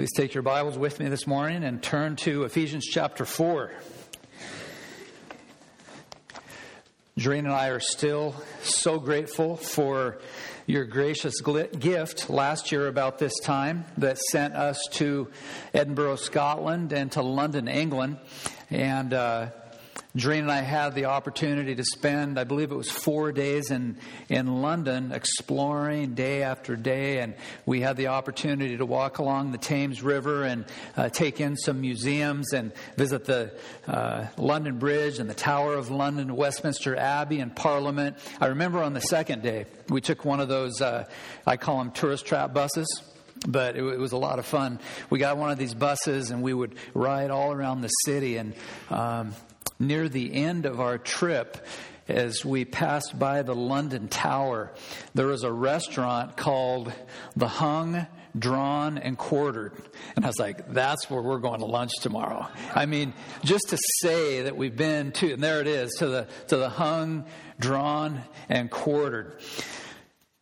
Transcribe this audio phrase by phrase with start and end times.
[0.00, 3.70] Please take your Bibles with me this morning and turn to Ephesians chapter 4.
[7.18, 10.22] Doreen and I are still so grateful for
[10.64, 15.28] your gracious gift last year about this time that sent us to
[15.74, 18.16] Edinburgh, Scotland, and to London, England.
[18.70, 19.48] And uh,
[20.16, 23.96] Doreen and I had the opportunity to spend, I believe it was four days in,
[24.28, 27.20] in London exploring day after day.
[27.20, 30.64] And we had the opportunity to walk along the Thames River and
[30.96, 33.52] uh, take in some museums and visit the
[33.86, 38.16] uh, London Bridge and the Tower of London, Westminster Abbey, and Parliament.
[38.40, 41.04] I remember on the second day, we took one of those, uh,
[41.46, 43.02] I call them tourist trap buses
[43.48, 44.78] but it, was a lot of fun.
[45.08, 48.36] We got one of these buses and we would ride all around the city.
[48.36, 48.52] And
[48.90, 49.32] um,
[49.78, 51.66] near the end of our trip,
[52.08, 54.72] as we passed by the London Tower,
[55.14, 56.92] there was a restaurant called
[57.36, 58.06] The Hung,
[58.38, 59.72] Drawn, and Quartered.
[60.16, 62.46] And I was like, that's where we're going to lunch tomorrow.
[62.74, 66.28] I mean, just to say that we've been to, and there it is, to the,
[66.48, 67.26] to the Hung,
[67.58, 69.40] Drawn, and Quartered.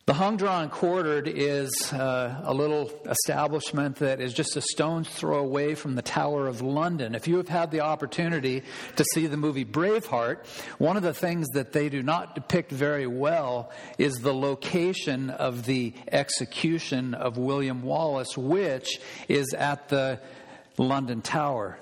[0.09, 5.37] The Hung Drawn Quartered is uh, a little establishment that is just a stone's throw
[5.37, 7.13] away from the Tower of London.
[7.13, 8.63] If you have had the opportunity
[8.95, 10.47] to see the movie Braveheart,
[10.79, 15.67] one of the things that they do not depict very well is the location of
[15.67, 20.19] the execution of William Wallace, which is at the
[20.79, 21.77] London Tower.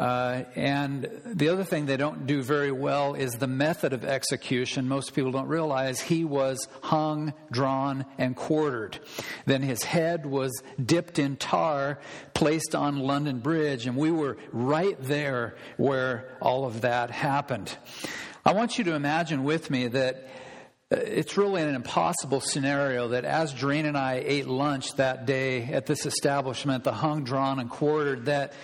[0.00, 4.88] Uh, and the other thing they don't do very well is the method of execution.
[4.88, 8.98] Most people don't realize he was hung, drawn, and quartered.
[9.44, 11.98] Then his head was dipped in tar,
[12.32, 17.76] placed on London Bridge, and we were right there where all of that happened.
[18.42, 20.30] I want you to imagine with me that
[20.90, 25.64] uh, it's really an impossible scenario that as Doreen and I ate lunch that day
[25.64, 28.54] at this establishment, the hung, drawn, and quartered, that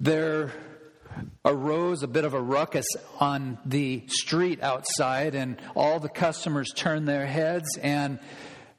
[0.00, 0.52] there
[1.44, 2.86] arose a bit of a ruckus
[3.18, 8.18] on the street outside, and all the customers turn their heads, and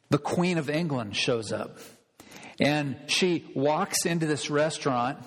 [0.10, 1.78] the Queen of England shows up.
[2.60, 5.18] And she walks into this restaurant.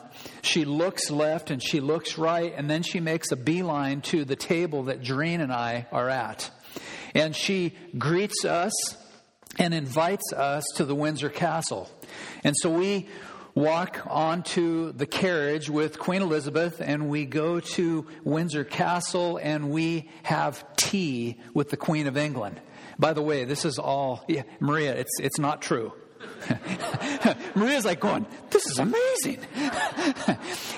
[0.42, 4.36] She looks left and she looks right, and then she makes a beeline to the
[4.36, 6.50] table that Doreen and I are at.
[7.14, 8.72] And she greets us
[9.58, 11.90] and invites us to the Windsor Castle.
[12.44, 13.08] And so we
[13.54, 20.08] walk onto the carriage with Queen Elizabeth and we go to Windsor Castle and we
[20.22, 22.60] have tea with the Queen of England.
[22.98, 25.92] By the way, this is all, yeah, Maria, it's, it's not true.
[27.54, 29.38] Maria's like going, this is amazing.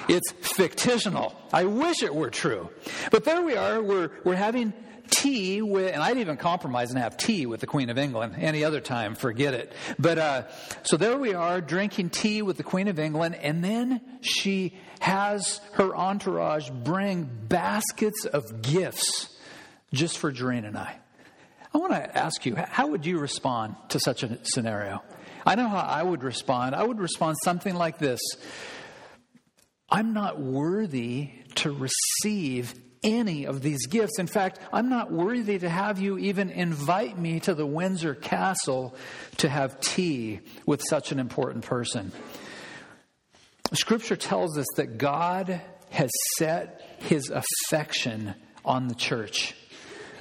[0.08, 1.34] it's fictional.
[1.52, 2.70] I wish it were true.
[3.10, 4.72] But there we are, we're, we're having
[5.10, 8.34] tea with, and I'd even compromise and have tea with the Queen of England.
[8.38, 9.72] Any other time, forget it.
[9.98, 10.42] But uh,
[10.82, 15.60] so there we are, drinking tea with the Queen of England, and then she has
[15.72, 19.36] her entourage bring baskets of gifts
[19.92, 20.96] just for Doreen and I.
[21.72, 25.02] I want to ask you, how would you respond to such a scenario?
[25.44, 26.74] I know how I would respond.
[26.74, 28.20] I would respond something like this
[29.90, 34.18] I'm not worthy to receive any of these gifts.
[34.18, 38.96] In fact, I'm not worthy to have you even invite me to the Windsor Castle
[39.36, 42.10] to have tea with such an important person.
[43.72, 45.60] Scripture tells us that God
[45.90, 49.54] has set his affection on the church.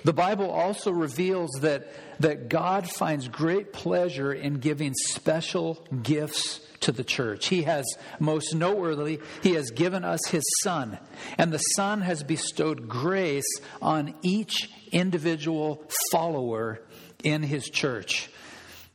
[0.04, 1.88] The Bible also reveals that,
[2.20, 7.48] that God finds great pleasure in giving special gifts to the church.
[7.48, 7.86] He has,
[8.20, 10.98] most noteworthy, He has given us His Son,
[11.38, 13.52] and the Son has bestowed grace
[13.82, 16.82] on each individual follower
[17.24, 18.30] in His church.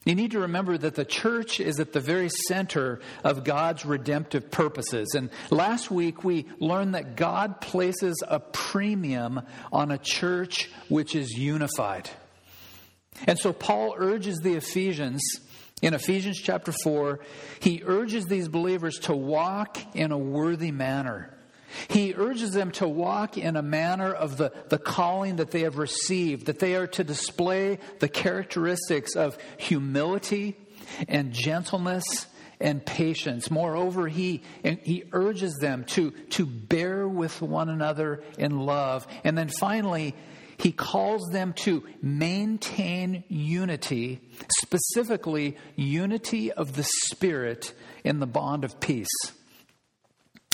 [0.05, 4.51] You need to remember that the church is at the very center of God's redemptive
[4.51, 5.15] purposes.
[5.15, 11.33] And last week we learned that God places a premium on a church which is
[11.33, 12.09] unified.
[13.27, 15.21] And so Paul urges the Ephesians
[15.83, 17.21] in Ephesians chapter 4,
[17.61, 21.35] he urges these believers to walk in a worthy manner.
[21.89, 25.79] He urges them to walk in a manner of the, the calling that they have
[25.79, 30.57] received, that they are to display the characteristics of humility
[31.09, 32.27] and gentleness
[32.61, 33.51] and patience.
[33.51, 34.43] Moreover, he,
[34.83, 39.07] he urges them to, to bear with one another in love.
[39.23, 40.15] And then finally,
[40.59, 44.21] he calls them to maintain unity,
[44.61, 47.73] specifically unity of the Spirit
[48.05, 49.09] in the bond of peace.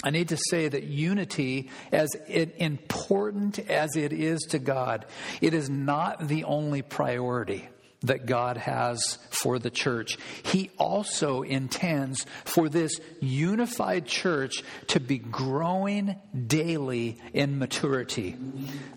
[0.05, 5.07] I need to say that unity, as important as it is to God,
[5.41, 7.69] it is not the only priority.
[8.05, 10.17] That God has for the church.
[10.45, 16.17] He also intends for this unified church to be growing
[16.47, 18.37] daily in maturity.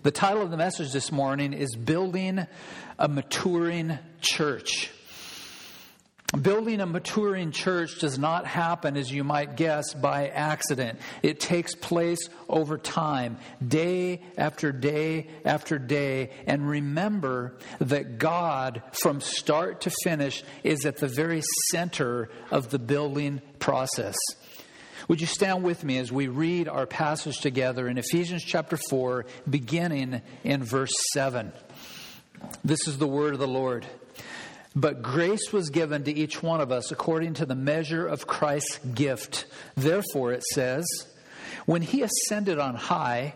[0.02, 2.46] The title of the message this morning is Building
[2.98, 4.90] a Maturing Church.
[6.36, 10.98] Building a maturing church does not happen, as you might guess, by accident.
[11.22, 16.30] It takes place over time, day after day after day.
[16.46, 22.78] And remember that God, from start to finish, is at the very center of the
[22.78, 24.16] building process.
[25.08, 29.24] Would you stand with me as we read our passage together in Ephesians chapter 4,
[29.48, 31.54] beginning in verse 7?
[32.62, 33.86] This is the word of the Lord.
[34.78, 38.78] But grace was given to each one of us according to the measure of Christ's
[38.78, 39.46] gift.
[39.76, 40.86] Therefore, it says,
[41.66, 43.34] when he ascended on high,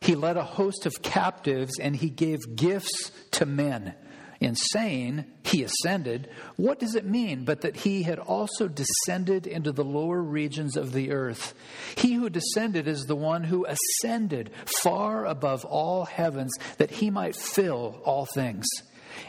[0.00, 3.94] he led a host of captives and he gave gifts to men.
[4.40, 9.70] In saying he ascended, what does it mean but that he had also descended into
[9.70, 11.54] the lower regions of the earth?
[11.94, 14.50] He who descended is the one who ascended
[14.82, 18.66] far above all heavens that he might fill all things.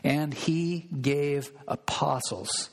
[0.04, 2.70] And he gave apostles,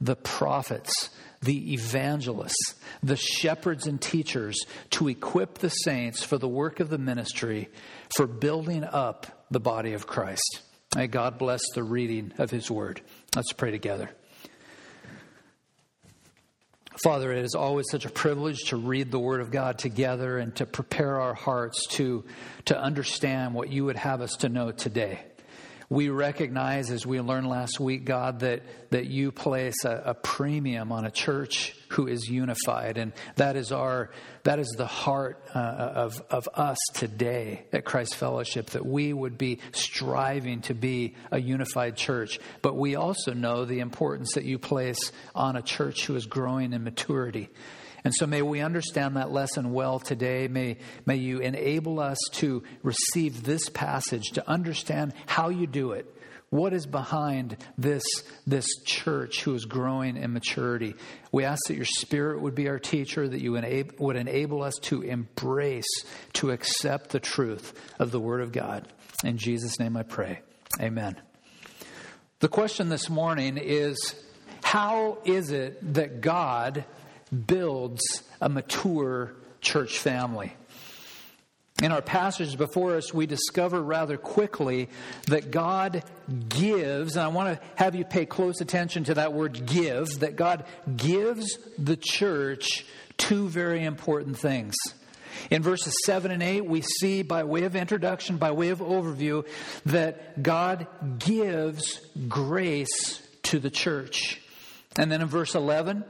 [0.00, 1.10] the prophets,
[1.42, 6.98] the evangelists, the shepherds and teachers to equip the saints for the work of the
[6.98, 7.68] ministry,
[8.16, 10.60] for building up the body of Christ.
[10.94, 13.00] May God bless the reading of his word.
[13.34, 14.10] Let's pray together.
[17.02, 20.54] Father, it is always such a privilege to read the Word of God together and
[20.56, 22.24] to prepare our hearts to,
[22.66, 25.20] to understand what you would have us to know today
[25.90, 30.92] we recognize, as we learned last week, God, that, that you place a, a, premium
[30.92, 32.96] on a church who is unified.
[32.96, 34.10] And that is our,
[34.44, 39.36] that is the heart uh, of, of us today at Christ Fellowship, that we would
[39.36, 42.38] be striving to be a unified church.
[42.62, 46.72] But we also know the importance that you place on a church who is growing
[46.72, 47.50] in maturity.
[48.04, 50.48] And so may we understand that lesson well today.
[50.48, 56.14] May, may you enable us to receive this passage, to understand how you do it.
[56.50, 58.02] What is behind this,
[58.44, 60.96] this church who is growing in maturity?
[61.30, 64.74] We ask that your spirit would be our teacher, that you enable, would enable us
[64.82, 65.86] to embrace,
[66.34, 68.88] to accept the truth of the Word of God.
[69.22, 70.40] In Jesus' name I pray.
[70.80, 71.20] Amen.
[72.40, 74.14] The question this morning is
[74.64, 76.84] how is it that God
[77.46, 78.00] builds
[78.40, 80.54] a mature church family.
[81.82, 84.90] In our passage before us, we discover rather quickly
[85.28, 86.04] that God
[86.48, 90.36] gives, and I want to have you pay close attention to that word give, that
[90.36, 92.84] God gives the church
[93.16, 94.74] two very important things.
[95.50, 99.46] In verses 7 and 8, we see by way of introduction, by way of overview,
[99.86, 100.86] that God
[101.18, 104.40] gives grace to the church.
[104.98, 106.04] And then in verse 11,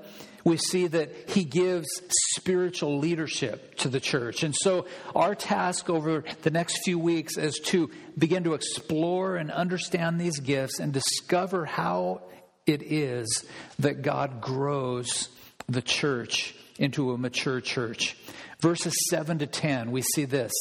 [0.44, 1.88] we see that he gives
[2.36, 4.42] spiritual leadership to the church.
[4.42, 9.50] And so, our task over the next few weeks is to begin to explore and
[9.50, 12.22] understand these gifts and discover how
[12.66, 13.44] it is
[13.78, 15.28] that God grows
[15.68, 18.16] the church into a mature church.
[18.60, 20.52] Verses 7 to 10, we see this.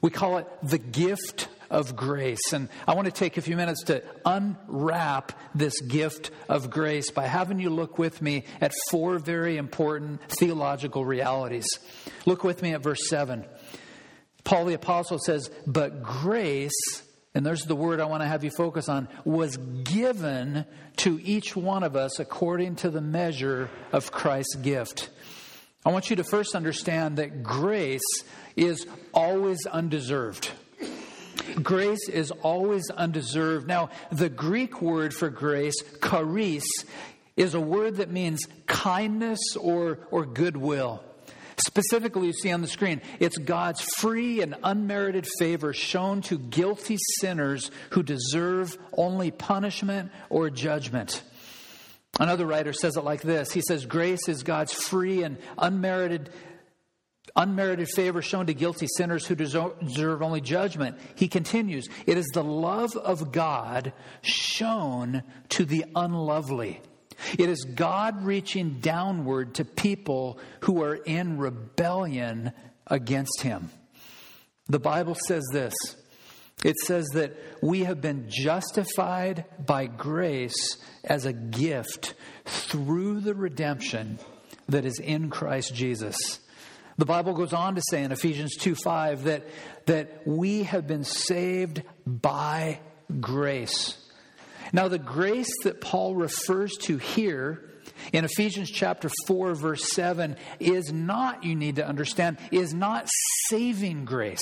[0.00, 2.52] We call it the gift of grace.
[2.52, 7.26] And I want to take a few minutes to unwrap this gift of grace by
[7.26, 11.66] having you look with me at four very important theological realities.
[12.26, 13.44] Look with me at verse 7.
[14.44, 17.02] Paul the Apostle says, But grace,
[17.34, 20.66] and there's the word I want to have you focus on, was given
[20.98, 25.08] to each one of us according to the measure of Christ's gift.
[25.86, 28.00] I want you to first understand that grace
[28.56, 30.50] is always undeserved.
[31.62, 33.66] Grace is always undeserved.
[33.66, 36.66] Now, the Greek word for grace, charis,
[37.36, 41.02] is a word that means kindness or, or goodwill.
[41.64, 46.98] Specifically, you see on the screen, it's God's free and unmerited favor shown to guilty
[47.20, 51.22] sinners who deserve only punishment or judgment.
[52.18, 56.30] Another writer says it like this He says, Grace is God's free and unmerited
[57.36, 60.96] unmerited favor shown to guilty sinners who deserve only judgment.
[61.16, 66.80] He continues, it is the love of God shown to the unlovely.
[67.38, 72.52] It is God reaching downward to people who are in rebellion
[72.86, 73.70] against Him.
[74.68, 75.74] The Bible says this
[76.64, 82.14] it says that we have been justified by grace as a gift
[82.44, 84.18] through the redemption
[84.68, 86.40] that is in Christ Jesus.
[86.96, 89.44] The Bible goes on to say in Ephesians 2 5 that,
[89.86, 92.80] that we have been saved by
[93.20, 93.98] grace.
[94.72, 97.70] Now, the grace that Paul refers to here
[98.12, 103.08] in Ephesians chapter 4, verse 7, is not, you need to understand, is not
[103.48, 104.40] saving grace.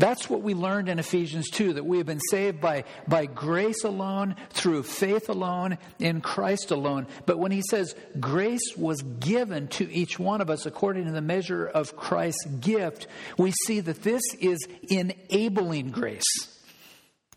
[0.00, 3.84] That's what we learned in Ephesians 2 that we have been saved by, by grace
[3.84, 7.06] alone, through faith alone, in Christ alone.
[7.26, 11.20] But when he says grace was given to each one of us according to the
[11.20, 16.24] measure of Christ's gift, we see that this is enabling grace.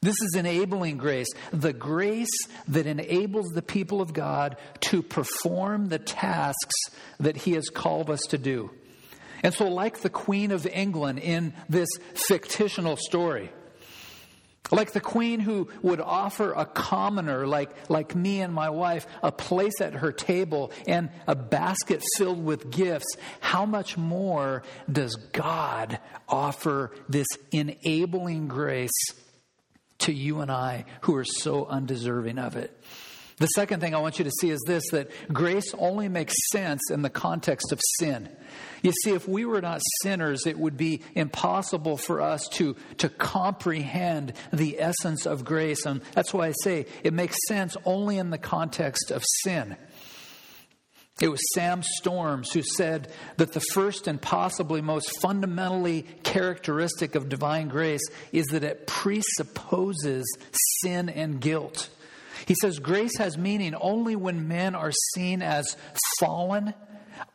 [0.02, 6.00] This is enabling grace, the grace that enables the people of God to perform the
[6.00, 6.76] tasks
[7.20, 8.72] that He has called us to do.
[9.44, 13.52] And so, like the Queen of England in this fictional story,
[14.72, 19.32] like the queen who would offer a commoner like, like me and my wife a
[19.32, 26.00] place at her table and a basket filled with gifts, how much more does God
[26.28, 28.92] offer this enabling grace
[30.00, 32.76] to you and I who are so undeserving of it?
[33.38, 36.82] The second thing I want you to see is this that grace only makes sense
[36.92, 38.30] in the context of sin.
[38.84, 43.10] You see, if we were not sinners, it would be impossible for us to, to
[43.10, 45.86] comprehend the essence of grace.
[45.86, 49.78] And that's why I say it makes sense only in the context of sin.
[51.22, 57.30] It was Sam Storms who said that the first and possibly most fundamentally characteristic of
[57.30, 60.26] divine grace is that it presupposes
[60.82, 61.90] sin and guilt.
[62.46, 65.76] He says grace has meaning only when men are seen as
[66.20, 66.74] fallen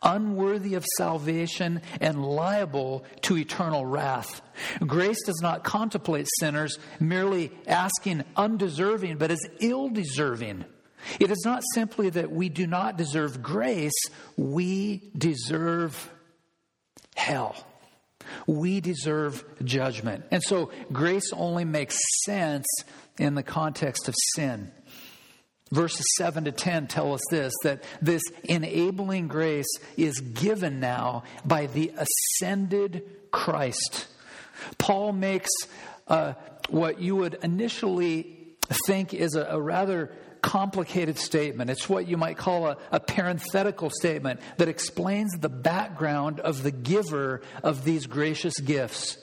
[0.03, 4.41] unworthy of salvation, and liable to eternal wrath.
[4.81, 10.65] Grace does not contemplate sinners merely asking undeserving, but as ill deserving.
[11.21, 14.01] It is not simply that we do not deserve grace,
[14.37, 16.11] we deserve
[17.15, 17.57] hell.
[18.47, 20.25] We deserve judgment.
[20.31, 22.67] And so grace only makes sense
[23.19, 24.71] in the context of sin.
[25.71, 31.67] Verses 7 to 10 tell us this that this enabling grace is given now by
[31.67, 34.07] the ascended Christ.
[34.79, 35.51] Paul makes
[36.07, 36.35] uh,
[36.71, 38.57] what you would initially
[38.87, 41.71] think is a, a, rather complicated statement.
[41.71, 46.71] It's what you might call a, a parenthetical statement that explains the background of the
[46.71, 49.19] giver of these gracious gifts.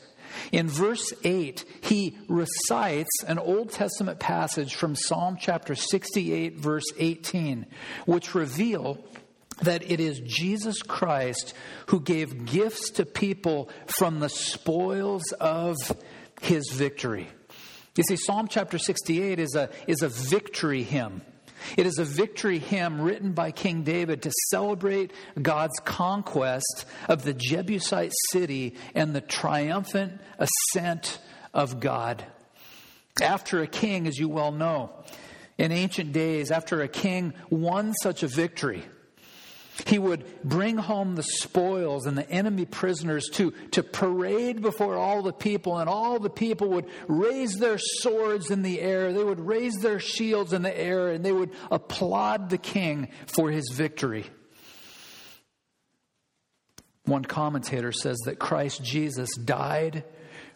[0.52, 7.66] In verse 8, he recites an Old Testament passage from Psalm chapter 68, verse 18,
[8.06, 9.04] which reveal
[9.62, 11.54] that it is Jesus Christ
[11.88, 15.76] who gave gifts to people from the spoils of
[16.42, 17.30] his victory.
[17.96, 21.22] You see, Psalm chapter 68 is a, is a victory hymn.
[21.78, 27.34] It is a victory hymn written by King David to celebrate God's conquest of the
[27.34, 31.20] Jebusite city and the triumphant ascent
[31.54, 32.26] of God.
[33.22, 34.92] After a king, as you well know,
[35.58, 38.84] in ancient days, after a king won such a victory,
[39.86, 45.22] he would bring home the spoils and the enemy prisoners to, to parade before all
[45.22, 49.12] the people, and all the people would raise their swords in the air.
[49.12, 53.52] They would raise their shields in the air, and they would applaud the king for
[53.52, 54.26] his victory.
[57.04, 60.04] One commentator says that Christ Jesus died,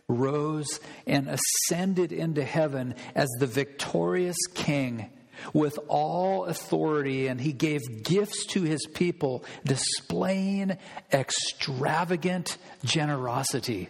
[0.07, 5.09] rose, and ascended into heaven as the victorious king
[5.53, 10.77] with all authority, and he gave gifts to his people, displaying
[11.11, 13.89] extravagant generosity.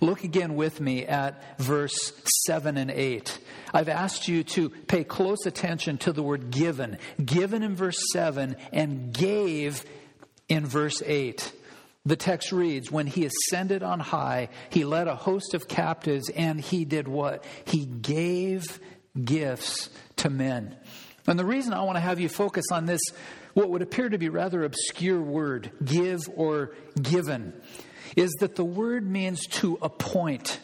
[0.00, 2.12] Look again with me at verse
[2.46, 3.38] 7 and 8.
[3.72, 6.98] I've asked you to pay close attention to the word given.
[7.24, 9.84] Given in verse 7 and gave
[10.48, 11.52] in verse 8.
[12.06, 16.60] The text reads, When he ascended on high, he led a host of captives, and
[16.60, 17.44] he did what?
[17.64, 18.80] He gave
[19.24, 20.76] gifts to men.
[21.26, 23.00] And the reason I want to have you focus on this,
[23.54, 27.52] what would appear to be rather obscure word, give or given,
[28.16, 30.60] is that the word means to appoint.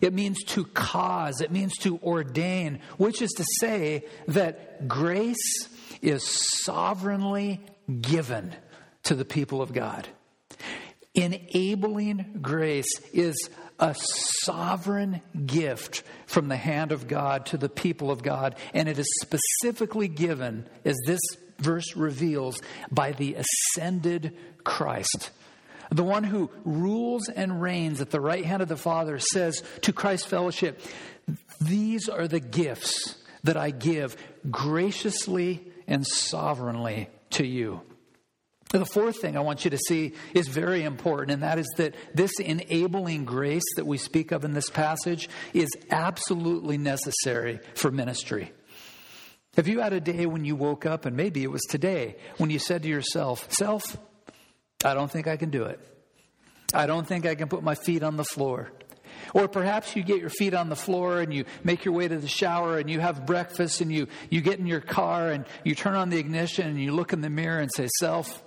[0.00, 1.40] It means to cause.
[1.40, 5.68] It means to ordain, which is to say that grace
[6.00, 6.24] is
[6.64, 7.60] sovereignly
[8.00, 8.54] given
[9.04, 10.08] to the people of God.
[11.14, 13.48] Enabling grace is
[13.82, 13.96] a
[14.44, 19.08] sovereign gift from the hand of God to the people of God, and it is
[19.20, 21.20] specifically given, as this
[21.58, 22.60] verse reveals,
[22.92, 25.30] by the ascended Christ.
[25.90, 29.92] The one who rules and reigns at the right hand of the Father says to
[29.92, 30.80] Christ Fellowship,
[31.60, 34.16] These are the gifts that I give
[34.48, 37.82] graciously and sovereignly to you.
[38.72, 41.94] The fourth thing I want you to see is very important, and that is that
[42.14, 48.50] this enabling grace that we speak of in this passage is absolutely necessary for ministry.
[49.56, 52.48] Have you had a day when you woke up, and maybe it was today, when
[52.48, 53.98] you said to yourself, Self,
[54.82, 55.78] I don't think I can do it.
[56.72, 58.72] I don't think I can put my feet on the floor.
[59.34, 62.16] Or perhaps you get your feet on the floor and you make your way to
[62.16, 65.74] the shower and you have breakfast and you, you get in your car and you
[65.74, 68.42] turn on the ignition and you look in the mirror and say, Self,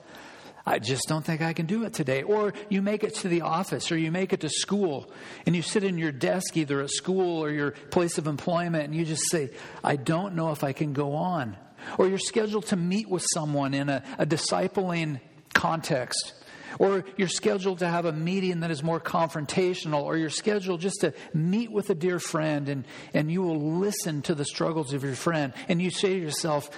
[0.66, 2.24] I just don't think I can do it today.
[2.24, 5.12] Or you make it to the office or you make it to school
[5.46, 8.96] and you sit in your desk either at school or your place of employment and
[8.96, 9.52] you just say,
[9.84, 11.56] I don't know if I can go on.
[12.00, 15.20] Or you're scheduled to meet with someone in a, a discipling
[15.54, 16.34] context
[16.80, 21.02] or you're scheduled to have a meeting that is more confrontational, or you're scheduled just
[21.02, 25.04] to meet with a dear friend and, and you will listen to the struggles of
[25.04, 25.54] your friend.
[25.70, 26.70] And you say to yourself,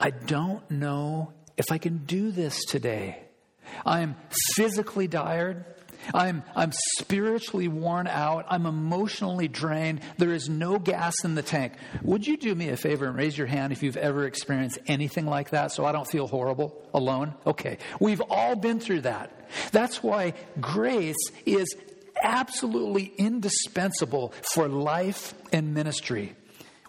[0.00, 3.18] I don't know if I can do this today.
[3.84, 4.16] I'm
[4.54, 5.64] physically tired.
[6.14, 8.46] I'm, I'm spiritually worn out.
[8.48, 10.00] I'm emotionally drained.
[10.16, 11.74] There is no gas in the tank.
[12.02, 15.26] Would you do me a favor and raise your hand if you've ever experienced anything
[15.26, 17.34] like that so I don't feel horrible alone?
[17.46, 17.78] Okay.
[18.00, 19.50] We've all been through that.
[19.72, 21.76] That's why grace is
[22.22, 26.34] absolutely indispensable for life and ministry.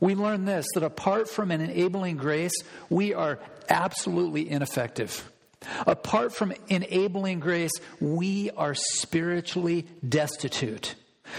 [0.01, 2.53] We learn this that apart from an enabling grace,
[2.89, 5.29] we are absolutely ineffective.
[5.85, 10.95] Apart from enabling grace, we are spiritually destitute.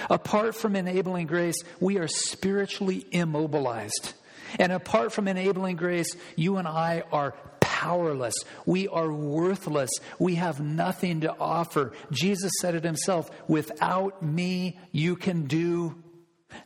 [0.08, 4.14] Apart from enabling grace, we are spiritually immobilized.
[4.58, 8.34] And apart from enabling grace, you and I are powerless.
[8.66, 9.90] We are worthless.
[10.18, 11.92] We have nothing to offer.
[12.10, 15.94] Jesus said it himself without me, you can do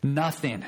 [0.02, 0.64] nothing.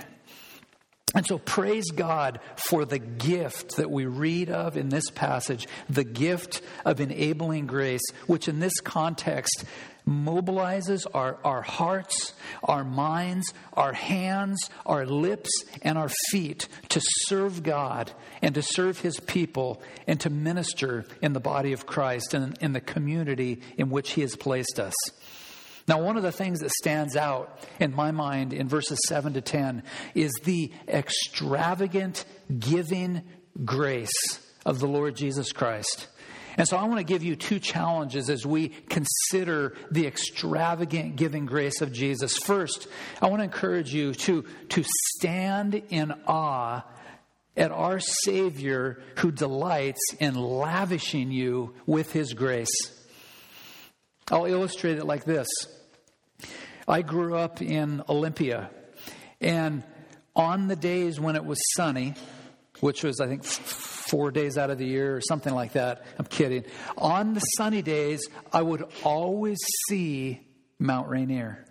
[1.15, 6.05] And so praise God for the gift that we read of in this passage, the
[6.05, 9.65] gift of enabling grace, which in this context
[10.09, 12.33] mobilizes our, our hearts,
[12.63, 15.51] our minds, our hands, our lips,
[15.83, 21.33] and our feet to serve God and to serve His people and to minister in
[21.33, 24.95] the body of Christ and in the community in which He has placed us.
[25.89, 29.41] Now, one of the things that stands out in my mind in verses 7 to
[29.41, 32.25] 10 is the extravagant
[32.59, 33.23] giving
[33.65, 36.09] grace of the Lord Jesus Christ.
[36.57, 41.47] And so I want to give you two challenges as we consider the extravagant giving
[41.47, 42.37] grace of Jesus.
[42.39, 42.89] First,
[43.21, 46.83] I want to encourage you to, to stand in awe
[47.57, 52.96] at our Savior who delights in lavishing you with his grace.
[54.31, 55.47] I'll illustrate it like this.
[56.89, 58.71] I grew up in Olympia,
[59.41, 59.83] and
[60.35, 62.15] on the days when it was sunny,
[62.81, 66.05] which was, I think, four days out of the year or something like that.
[66.19, 66.65] I'm kidding.
[66.97, 69.59] On the sunny days, I would always
[69.89, 70.41] see
[70.79, 71.65] Mount Rainier.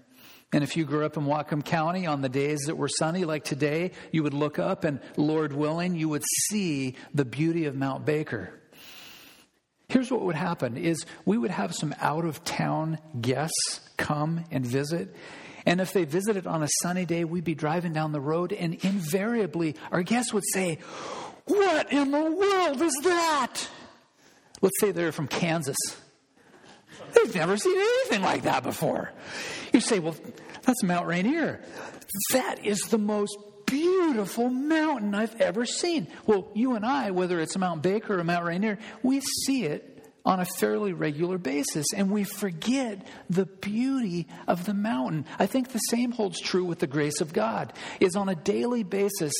[0.52, 3.44] And if you grew up in Whatcom County on the days that were sunny, like
[3.44, 8.06] today, you would look up and, Lord willing, you would see the beauty of Mount
[8.06, 8.62] Baker.
[9.88, 14.66] Here's what would happen is we would have some out of town guests come and
[14.66, 15.16] visit.
[15.66, 18.76] And if they visited on a sunny day, we'd be driving down the road, and
[18.84, 20.80] invariably our guests would say,
[21.46, 23.68] What in the world is that?
[24.62, 25.78] Let's say they're from Kansas.
[27.14, 29.12] They've never seen anything like that before.
[29.74, 30.16] You say, Well,
[30.64, 31.62] that's Mount Rainier.
[32.32, 36.08] That is the most beautiful mountain I've ever seen.
[36.26, 39.92] Well, you and I, whether it's Mount Baker or Mount Rainier, we see it
[40.26, 45.26] on a fairly regular basis and we forget the beauty of the mountain.
[45.38, 47.74] I think the same holds true with the grace of God.
[48.00, 49.34] Is on a daily basis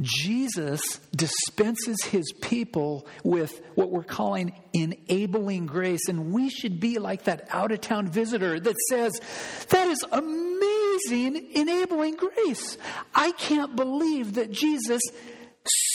[0.00, 6.08] Jesus dispenses his people with what we're calling enabling grace.
[6.08, 9.20] And we should be like that out of town visitor that says,
[9.68, 10.73] That is amazing
[11.10, 12.78] enabling grace.
[13.14, 15.02] I can't believe that Jesus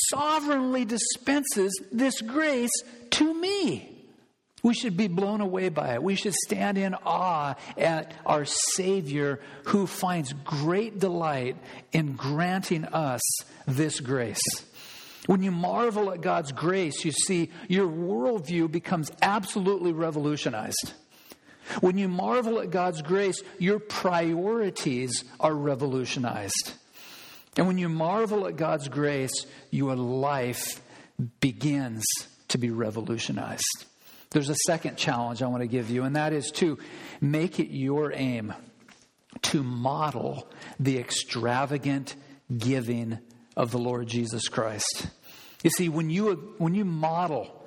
[0.09, 2.71] sovereignly dispenses this grace
[3.11, 3.95] to me.
[4.61, 6.03] We should be blown away by it.
[6.03, 11.55] We should stand in awe at our Savior who finds great delight
[11.93, 13.21] in granting us
[13.65, 14.41] this grace.
[15.27, 20.93] When you marvel at God's grace, you see your worldview becomes absolutely revolutionized.
[21.81, 26.73] When you marvel at God's grace, your priorities are revolutionized.
[27.57, 30.81] And when you marvel at God's grace, your life
[31.39, 32.03] begins
[32.49, 33.85] to be revolutionized.
[34.31, 36.77] There's a second challenge I want to give you, and that is to
[37.19, 38.53] make it your aim
[39.41, 42.15] to model the extravagant
[42.55, 43.19] giving
[43.55, 45.07] of the Lord Jesus Christ.
[45.63, 47.58] You see, when you, when you model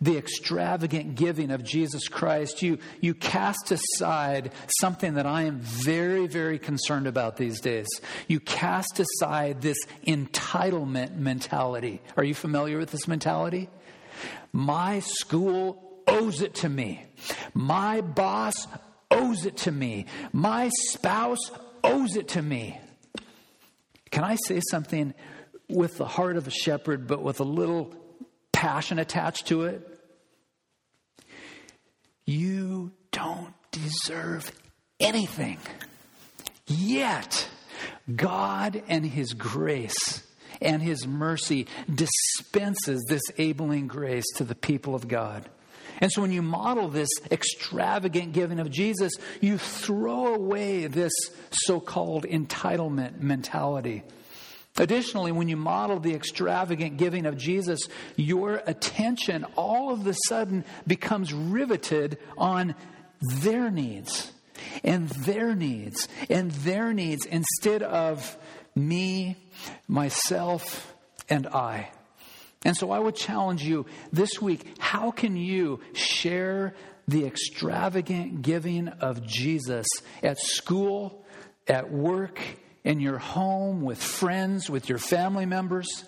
[0.00, 6.26] the extravagant giving of Jesus Christ, you, you cast aside something that I am very,
[6.26, 7.86] very concerned about these days.
[8.28, 12.02] You cast aside this entitlement mentality.
[12.16, 13.68] Are you familiar with this mentality?
[14.52, 17.04] My school owes it to me.
[17.54, 18.66] My boss
[19.10, 20.06] owes it to me.
[20.32, 21.50] My spouse
[21.82, 22.78] owes it to me.
[24.10, 25.14] Can I say something
[25.68, 27.94] with the heart of a shepherd, but with a little
[28.54, 29.86] passion attached to it?
[32.24, 34.50] You don't deserve
[34.98, 35.58] anything.
[36.66, 37.46] Yet,
[38.14, 40.22] God and His grace
[40.62, 45.48] and His mercy dispenses this abling grace to the people of God.
[46.00, 51.12] And so when you model this extravagant giving of Jesus, you throw away this
[51.52, 54.02] so called entitlement mentality.
[54.76, 60.64] Additionally, when you model the extravagant giving of Jesus, your attention all of a sudden
[60.86, 62.74] becomes riveted on
[63.20, 64.32] their needs
[64.82, 68.36] and their needs and their needs instead of
[68.74, 69.36] me,
[69.86, 70.92] myself,
[71.28, 71.90] and I.
[72.64, 76.74] And so I would challenge you this week how can you share
[77.06, 79.86] the extravagant giving of Jesus
[80.22, 81.24] at school,
[81.68, 82.40] at work,
[82.84, 86.04] in your home, with friends, with your family members?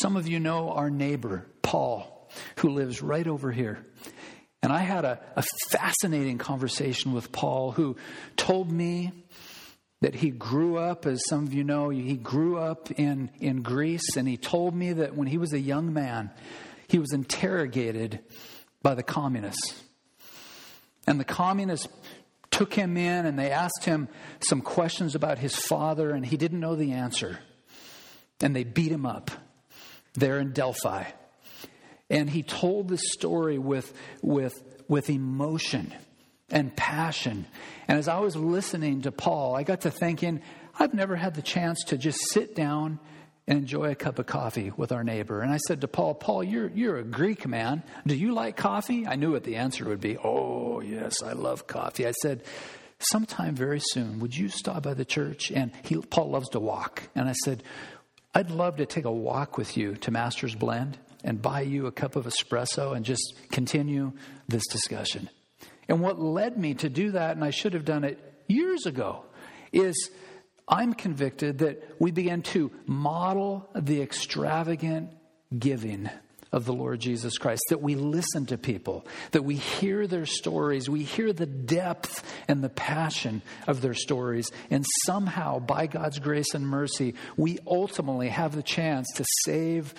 [0.00, 3.84] Some of you know our neighbor, Paul, who lives right over here.
[4.62, 7.96] And I had a, a fascinating conversation with Paul, who
[8.36, 9.12] told me
[10.00, 14.16] that he grew up, as some of you know, he grew up in, in Greece,
[14.16, 16.30] and he told me that when he was a young man,
[16.88, 18.20] he was interrogated
[18.82, 19.82] by the communists.
[21.06, 21.88] And the communists
[22.50, 24.08] took him in and they asked him
[24.40, 27.38] some questions about his father, and he didn't know the answer.
[28.40, 29.30] And they beat him up
[30.14, 31.04] there in Delphi.
[32.08, 35.94] And he told this story with, with, with emotion
[36.50, 37.46] and passion.
[37.86, 40.42] And as I was listening to Paul, I got to thinking,
[40.78, 42.98] I've never had the chance to just sit down
[43.46, 45.40] and enjoy a cup of coffee with our neighbor.
[45.40, 47.82] And I said to Paul, Paul, you're, you're a Greek man.
[48.06, 49.06] Do you like coffee?
[49.06, 50.16] I knew what the answer would be.
[50.18, 52.06] Oh, yes, I love coffee.
[52.06, 52.42] I said,
[53.00, 55.50] sometime very soon, would you stop by the church?
[55.50, 57.08] And he, Paul loves to walk.
[57.14, 57.62] And I said,
[58.34, 61.92] I'd love to take a walk with you to Master's Blend and buy you a
[61.92, 64.12] cup of espresso and just continue
[64.48, 65.28] this discussion.
[65.88, 69.24] And what led me to do that, and I should have done it years ago,
[69.72, 70.10] is
[70.70, 75.10] I'm convicted that we began to model the extravagant
[75.58, 76.08] giving
[76.52, 80.88] of the Lord Jesus Christ, that we listen to people, that we hear their stories,
[80.88, 86.54] we hear the depth and the passion of their stories, and somehow, by God's grace
[86.54, 89.94] and mercy, we ultimately have the chance to save,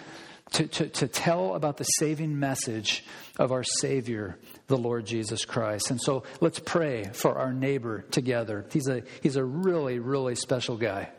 [0.51, 3.03] to, to, to tell about the saving message
[3.39, 4.37] of our Savior
[4.67, 5.91] the Lord Jesus Christ.
[5.91, 8.65] And so let's pray for our neighbor together.
[8.71, 11.09] He's a, he's a really, really special guy.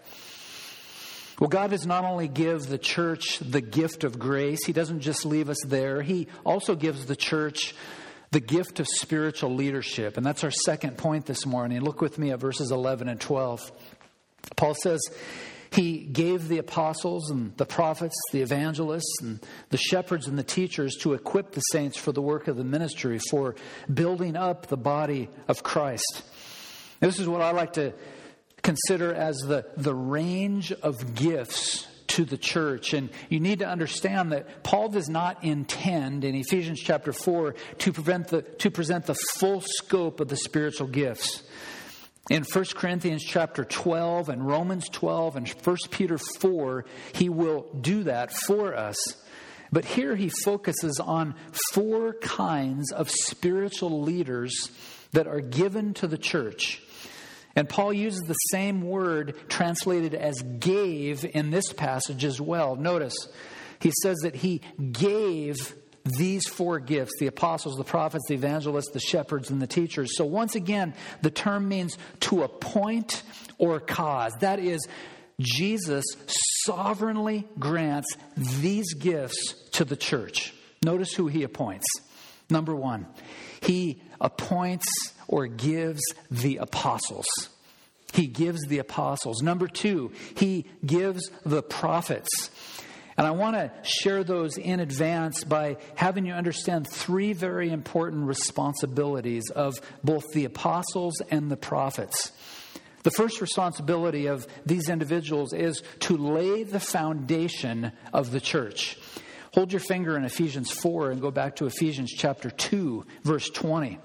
[1.41, 5.25] Well, God does not only give the church the gift of grace, He doesn't just
[5.25, 7.75] leave us there, He also gives the church
[8.31, 10.17] the gift of spiritual leadership.
[10.17, 11.81] And that's our second point this morning.
[11.81, 13.73] Look with me at verses 11 and 12.
[14.57, 15.01] Paul says,
[15.75, 20.97] he gave the apostles and the prophets, the evangelists, and the shepherds and the teachers
[21.01, 23.55] to equip the saints for the work of the ministry, for
[23.93, 26.23] building up the body of Christ.
[27.01, 27.95] This is what I like to
[28.63, 32.93] consider as the, the range of gifts to the church.
[32.93, 37.93] And you need to understand that Paul does not intend in Ephesians chapter 4 to,
[37.93, 41.43] prevent the, to present the full scope of the spiritual gifts.
[42.31, 48.05] In 1 Corinthians chapter 12 and Romans 12 and 1 Peter 4, he will do
[48.05, 48.97] that for us.
[49.73, 51.35] But here he focuses on
[51.73, 54.71] four kinds of spiritual leaders
[55.13, 56.83] that are given to the church.
[57.57, 62.77] And Paul uses the same word translated as gave in this passage as well.
[62.77, 63.15] Notice,
[63.81, 69.01] he says that he gave these four gifts the apostles, the prophets, the evangelists, the
[69.01, 70.17] shepherds, and the teachers.
[70.17, 73.23] So, once again, the term means to appoint
[73.59, 74.33] or cause.
[74.41, 74.87] That is,
[75.41, 76.05] Jesus
[76.65, 80.53] sovereignly grants these gifts to the church.
[80.85, 81.87] Notice who he appoints.
[82.51, 83.07] Number one,
[83.61, 84.87] he appoints
[85.29, 87.27] or gives the apostles.
[88.13, 89.41] He gives the apostles.
[89.41, 92.29] Number two, he gives the prophets.
[93.17, 98.27] And I want to share those in advance by having you understand three very important
[98.27, 102.33] responsibilities of both the apostles and the prophets.
[103.03, 108.97] The first responsibility of these individuals is to lay the foundation of the church.
[109.55, 113.99] Hold your finger in Ephesians 4 and go back to Ephesians chapter 2, verse 20.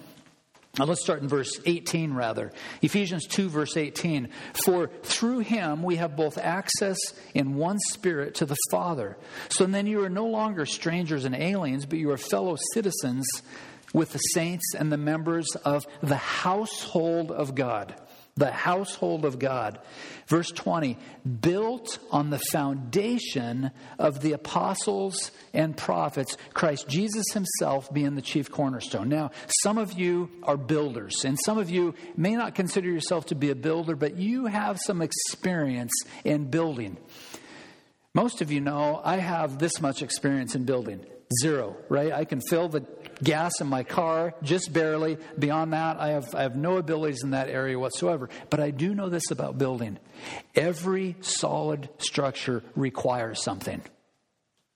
[0.78, 2.52] Now let's start in verse 18 rather.
[2.82, 4.30] Ephesians 2, verse 18.
[4.66, 6.98] For through him we have both access
[7.34, 9.18] in one spirit to the Father.
[9.50, 13.26] So then you are no longer strangers and aliens, but you are fellow citizens
[13.94, 17.96] with the saints and the members of the household of God
[18.38, 19.80] the household of God.
[20.28, 20.98] Verse 20,
[21.42, 28.52] built on the foundation of the apostles and prophets, Christ Jesus himself being the chief
[28.52, 29.10] cornerstone.
[29.10, 29.32] Now,
[29.64, 33.50] some of you are builders, and some of you may not consider yourself to be
[33.50, 36.98] a builder, but you have some experience in building.
[38.14, 41.06] Most of you know I have this much experience in building.
[41.42, 42.12] Zero, right?
[42.12, 42.86] I can fill the
[43.24, 45.18] gas in my car, just barely.
[45.38, 48.30] Beyond that, I have, I have no abilities in that area whatsoever.
[48.50, 49.98] But I do know this about building
[50.56, 53.82] every solid structure requires something.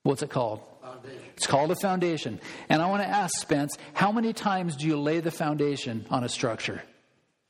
[0.02, 0.60] What's it called?
[0.82, 1.22] Foundation.
[1.36, 2.40] It's called a foundation.
[2.68, 6.24] And I want to ask Spence, how many times do you lay the foundation on
[6.24, 6.82] a structure?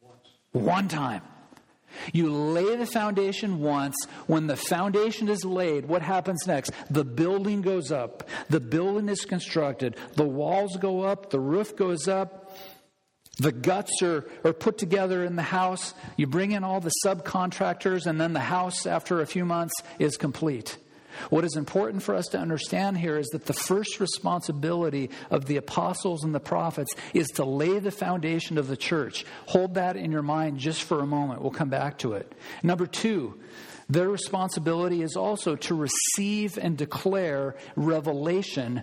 [0.01, 0.29] Once.
[0.53, 1.23] One time.
[2.13, 3.97] You lay the foundation once.
[4.27, 6.73] When the foundation is laid, what happens next?
[6.91, 8.29] The building goes up.
[8.49, 9.97] The building is constructed.
[10.15, 11.31] The walls go up.
[11.31, 12.57] The roof goes up.
[13.39, 15.95] The guts are, are put together in the house.
[16.17, 20.17] You bring in all the subcontractors, and then the house, after a few months, is
[20.17, 20.77] complete.
[21.31, 25.57] What is important for us to understand here is that the first responsibility of the
[25.57, 29.25] apostles and the prophets is to lay the foundation of the church.
[29.47, 31.43] Hold that in your mind just for a moment.
[31.43, 32.33] We'll come back to it.
[32.63, 33.41] Number two,
[33.89, 38.83] their responsibility is also to receive and declare revelation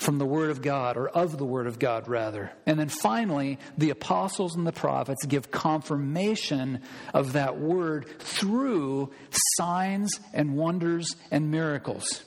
[0.00, 2.50] from the Word of God, or of the Word of God, rather.
[2.64, 6.80] And then finally, the apostles and the prophets give confirmation
[7.12, 9.12] of that Word through
[9.58, 12.24] signs and wonders and miracles.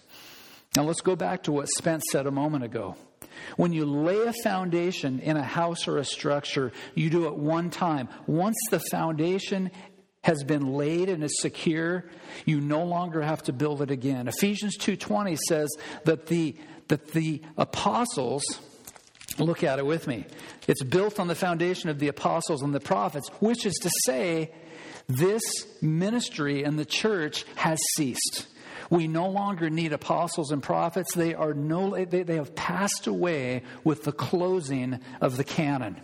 [0.76, 2.96] Now let's go back to what Spence said a moment ago.
[3.58, 7.72] When you lay a foundation in a house or a structure, you do it one
[7.72, 8.08] time.
[8.28, 9.72] Once the foundation
[10.24, 12.06] has been laid and is secure,
[12.46, 14.28] you no longer have to build it again.
[14.28, 15.70] Ephesians 2:20 says
[16.06, 16.56] that the
[16.88, 18.44] that the apostles,
[19.38, 20.26] look at it with me,
[20.68, 24.52] it's built on the foundation of the apostles and the prophets, which is to say,
[25.08, 25.42] this
[25.82, 28.48] ministry and the church has ceased.
[28.90, 31.14] We no longer need apostles and prophets.
[31.16, 36.00] They are no they, they have passed away with the closing of the canon.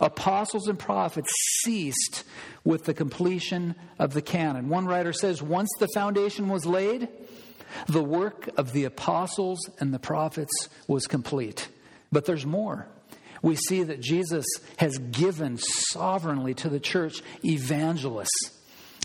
[0.00, 1.30] Apostles and prophets
[1.62, 2.24] ceased
[2.64, 4.68] with the completion of the canon.
[4.68, 7.08] One writer says once the foundation was laid,
[7.88, 11.68] the work of the apostles and the prophets was complete.
[12.12, 12.86] But there's more.
[13.42, 14.44] We see that Jesus
[14.76, 18.56] has given sovereignly to the church evangelists.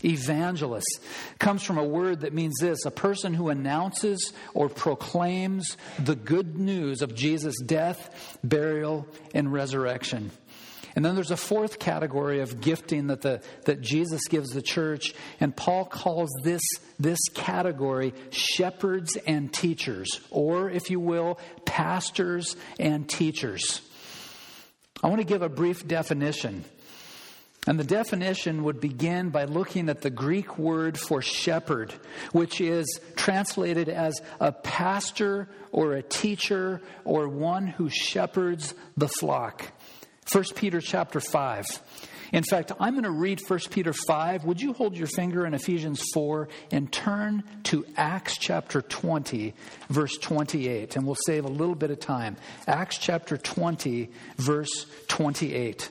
[0.04, 1.00] Evangelist
[1.38, 6.58] comes from a word that means this a person who announces or proclaims the good
[6.58, 10.30] news of Jesus' death, burial, and resurrection.
[10.96, 15.14] And then there's a fourth category of gifting that, the, that Jesus gives the church,
[15.38, 16.62] and Paul calls this,
[16.98, 23.82] this category shepherds and teachers, or if you will, pastors and teachers.
[25.04, 26.64] I want to give a brief definition.
[27.66, 31.92] And the definition would begin by looking at the Greek word for shepherd,
[32.30, 39.72] which is translated as a pastor or a teacher or one who shepherds the flock.
[40.32, 41.66] 1 Peter chapter 5.
[42.32, 44.44] In fact, I'm going to read 1 Peter 5.
[44.44, 49.54] Would you hold your finger in Ephesians 4 and turn to Acts chapter 20,
[49.88, 50.96] verse 28?
[50.96, 52.36] And we'll save a little bit of time.
[52.66, 55.90] Acts chapter 20, verse 28.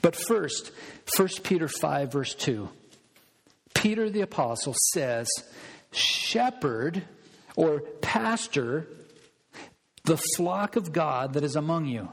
[0.00, 0.72] But first,
[1.16, 2.68] 1 Peter 5, verse 2.
[3.74, 5.28] Peter the apostle says,
[5.92, 7.02] Shepherd
[7.54, 8.86] or pastor
[10.04, 12.08] the flock of God that is among you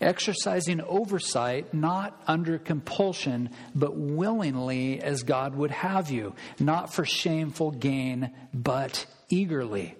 [0.00, 7.70] exercising oversight not under compulsion, but willingly as God would have you, not for shameful
[7.70, 9.96] gain, but eagerly.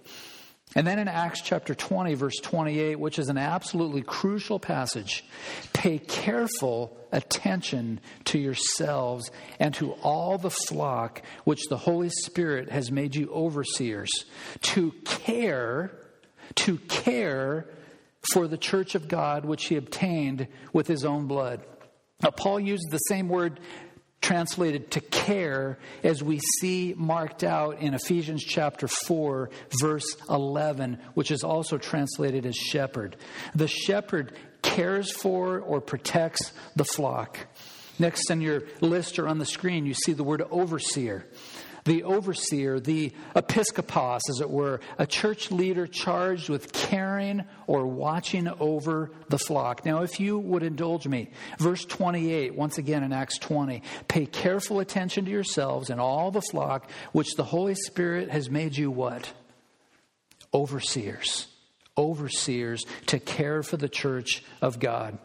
[0.76, 5.24] And then in Acts chapter 20, verse 28, which is an absolutely crucial passage,
[5.72, 9.30] pay careful attention to yourselves
[9.61, 14.11] and to all the flock which the Holy Spirit has made you overseers,
[14.62, 15.92] to care,
[16.57, 17.68] to care
[18.33, 21.65] for the church of God which he obtained with his own blood.
[22.23, 23.61] Now, Paul used the same word
[24.25, 31.31] translated to care as we see marked out in Ephesians chapter 4, verse 11, which
[31.31, 33.17] is also translated as shepherd.
[33.55, 34.33] The shepherd
[34.63, 37.39] cares for or protects the flock.
[37.99, 41.27] Next on your list or on the screen, you see the word overseer.
[41.85, 48.49] The overseer, the episkopos, as it were, a church leader charged with caring or watching
[48.49, 49.85] over the flock.
[49.85, 54.81] Now, if you would indulge me, verse 28, once again in Acts 20, pay careful
[54.81, 59.31] attention to yourselves and all the flock which the Holy Spirit has made you what?
[60.53, 61.49] Overseers.
[61.97, 65.18] Overseers to care for the church of God.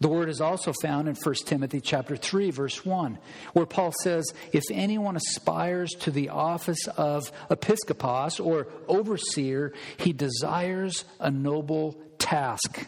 [0.00, 3.18] The word is also found in 1 Timothy chapter 3 verse 1
[3.52, 11.04] where Paul says if anyone aspires to the office of episkopos or overseer he desires
[11.20, 12.86] a noble task.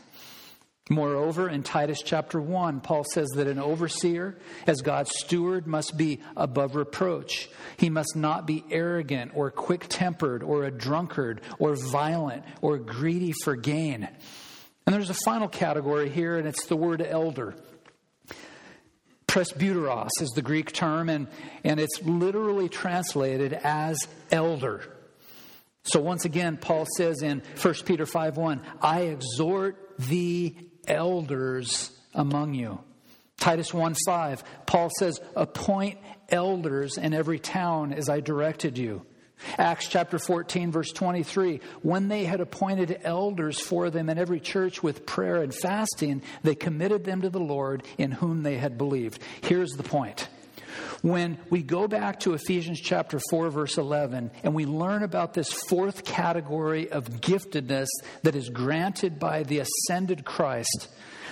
[0.90, 6.20] Moreover, in Titus chapter 1, Paul says that an overseer, as God's steward, must be
[6.36, 7.48] above reproach.
[7.76, 13.32] He must not be arrogant or quick tempered or a drunkard or violent or greedy
[13.44, 14.08] for gain.
[14.86, 17.54] And there's a final category here, and it's the word elder.
[19.26, 21.28] Presbyteros is the Greek term, and,
[21.64, 23.98] and it's literally translated as
[24.30, 24.82] elder.
[25.84, 30.54] So once again, Paul says in 1 Peter 5 1, I exhort the
[30.86, 32.80] elders among you.
[33.38, 39.04] Titus 1 5, Paul says, appoint elders in every town as I directed you.
[39.58, 44.82] Acts chapter 14, verse 23 When they had appointed elders for them in every church
[44.82, 49.20] with prayer and fasting, they committed them to the Lord in whom they had believed.
[49.42, 50.28] Here's the point.
[51.02, 55.52] When we go back to Ephesians chapter 4, verse 11, and we learn about this
[55.52, 57.88] fourth category of giftedness
[58.22, 60.88] that is granted by the ascended Christ,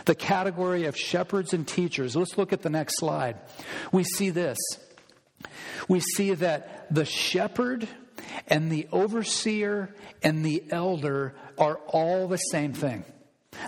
[0.06, 3.36] the category of shepherds and teachers, let's look at the next slide.
[3.92, 4.58] We see this.
[5.88, 7.88] We see that the shepherd
[8.46, 13.04] and the overseer and the elder are all the same thing.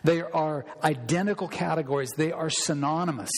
[0.05, 3.31] They are identical categories, they are synonymous.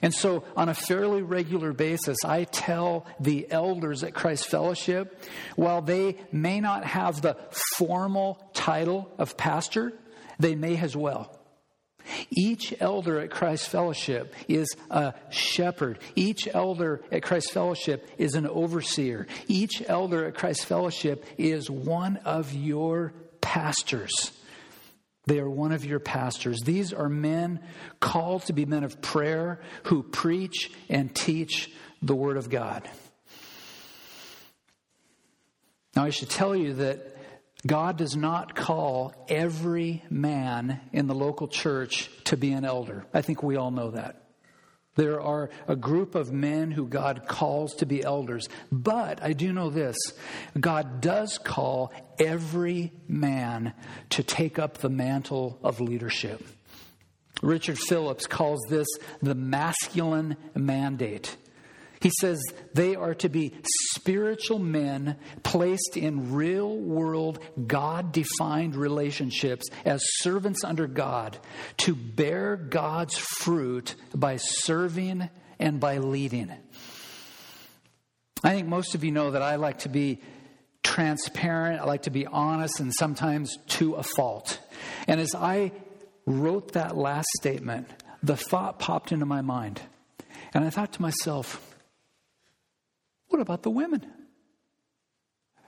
[0.00, 5.22] And so, on a fairly regular basis, I tell the elders at Christ Fellowship,
[5.54, 7.36] while they may not have the
[7.76, 9.92] formal title of pastor,
[10.38, 11.38] they may as well.
[12.30, 15.98] Each elder at Christ Fellowship is a shepherd.
[16.14, 19.26] Each elder at Christ Fellowship is an overseer.
[19.48, 24.32] Each elder at Christ Fellowship is one of your pastors.
[25.26, 26.60] They are one of your pastors.
[26.62, 27.60] These are men
[28.00, 31.70] called to be men of prayer who preach and teach
[32.02, 32.88] the Word of God.
[35.94, 37.11] Now, I should tell you that
[37.66, 43.06] God does not call every man in the local church to be an elder.
[43.14, 44.22] I think we all know that.
[44.94, 48.48] There are a group of men who God calls to be elders.
[48.70, 49.96] But I do know this
[50.58, 53.72] God does call every man
[54.10, 56.44] to take up the mantle of leadership.
[57.42, 58.86] Richard Phillips calls this
[59.22, 61.36] the masculine mandate.
[62.02, 62.42] He says
[62.74, 63.54] they are to be
[63.94, 71.38] spiritual men placed in real world, God defined relationships as servants under God
[71.78, 76.50] to bear God's fruit by serving and by leading.
[78.42, 80.20] I think most of you know that I like to be
[80.82, 84.58] transparent, I like to be honest, and sometimes to a fault.
[85.06, 85.70] And as I
[86.26, 87.88] wrote that last statement,
[88.24, 89.80] the thought popped into my mind.
[90.52, 91.71] And I thought to myself,
[93.32, 94.06] what about the women?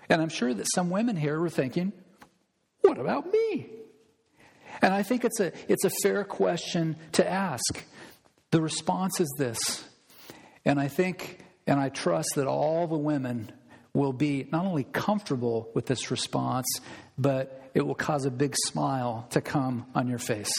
[0.08, 1.92] And I'm sure that some women here were thinking,
[2.82, 3.70] what about me?
[4.82, 7.82] And I think it's a, it's a fair question to ask.
[8.50, 9.84] The response is this.
[10.64, 13.50] And I think and I trust that all the women
[13.94, 16.66] will be not only comfortable with this response,
[17.16, 20.52] but it will cause a big smile to come on your face.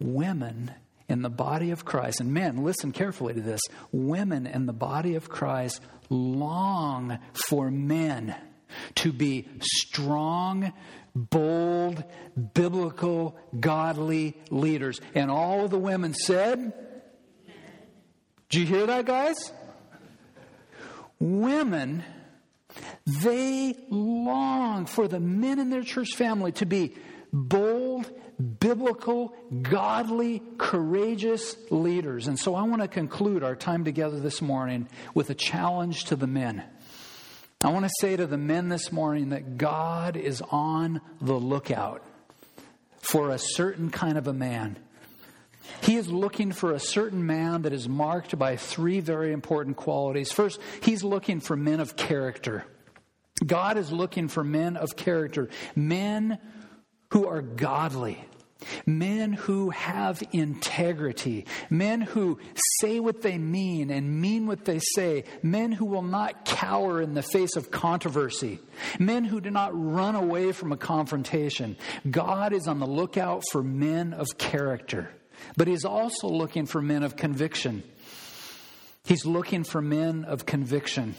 [0.00, 0.72] Women
[1.08, 3.60] in the body of Christ, and men, listen carefully to this
[3.90, 8.34] women in the body of Christ long for men
[8.96, 10.72] to be strong,
[11.14, 12.04] bold,
[12.54, 15.00] biblical, godly leaders.
[15.14, 16.72] And all of the women said,
[18.48, 19.52] Did you hear that, guys?
[21.18, 22.02] Women,
[23.06, 26.94] they long for the men in their church family to be
[27.32, 28.10] bold,
[28.60, 32.28] biblical, godly, courageous leaders.
[32.28, 36.16] And so I want to conclude our time together this morning with a challenge to
[36.16, 36.62] the men.
[37.62, 42.02] I want to say to the men this morning that God is on the lookout
[42.98, 44.76] for a certain kind of a man.
[45.82, 50.32] He is looking for a certain man that is marked by three very important qualities.
[50.32, 52.64] First, he's looking for men of character.
[53.44, 56.38] God is looking for men of character, men
[57.10, 58.24] who are godly.
[58.86, 62.38] Men who have integrity, men who
[62.80, 67.14] say what they mean and mean what they say, men who will not cower in
[67.14, 68.58] the face of controversy,
[68.98, 71.76] men who do not run away from a confrontation.
[72.08, 75.10] God is on the lookout for men of character,
[75.56, 77.82] but He's also looking for men of conviction.
[79.04, 81.14] He's looking for men of conviction.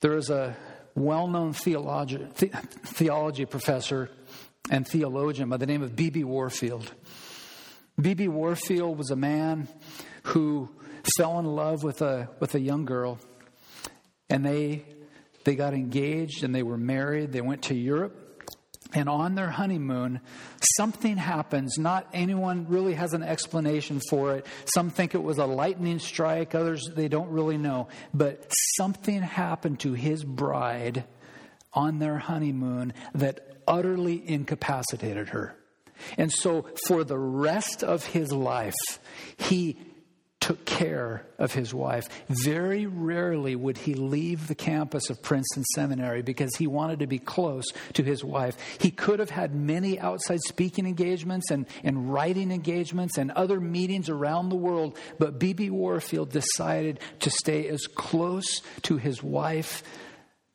[0.00, 0.56] There is a
[0.94, 4.10] well known theology, theology professor
[4.70, 6.24] and theologian by the name of B.B.
[6.24, 6.92] Warfield.
[8.00, 8.28] B.B.
[8.28, 9.68] Warfield was a man
[10.24, 10.68] who
[11.16, 13.18] fell in love with a, with a young girl,
[14.30, 14.84] and they,
[15.44, 17.32] they got engaged and they were married.
[17.32, 18.20] They went to Europe.
[18.94, 20.20] And on their honeymoon,
[20.76, 21.78] something happens.
[21.78, 24.46] Not anyone really has an explanation for it.
[24.66, 27.88] Some think it was a lightning strike, others, they don't really know.
[28.12, 28.46] But
[28.76, 31.04] something happened to his bride
[31.74, 35.56] on their honeymoon that utterly incapacitated her.
[36.18, 38.74] And so, for the rest of his life,
[39.36, 39.78] he
[40.44, 42.06] took care of his wife.
[42.28, 47.18] Very rarely would he leave the campus of Princeton Seminary because he wanted to be
[47.18, 47.64] close
[47.94, 48.54] to his wife.
[48.78, 54.10] He could have had many outside speaking engagements and, and writing engagements and other meetings
[54.10, 55.70] around the world, but B.B.
[55.70, 59.82] Warfield decided to stay as close to his wife